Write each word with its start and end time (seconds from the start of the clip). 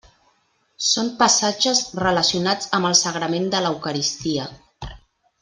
Són 0.91 1.11
passatges 1.19 1.81
relacionats 2.05 2.71
amb 2.79 2.89
el 2.91 2.97
sagrament 3.01 3.47
de 3.53 3.61
l'eucaristia. 3.67 4.49